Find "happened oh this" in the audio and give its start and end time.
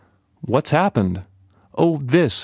0.71-2.39